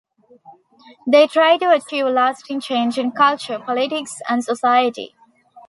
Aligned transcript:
They 1.05 1.27
try 1.27 1.57
to 1.59 1.69
achieve 1.69 2.05
lasting 2.07 2.59
change 2.61 2.97
in 2.97 3.11
culture, 3.11 3.59
politics 3.59 4.19
and 4.27 4.43
society. 4.43 5.15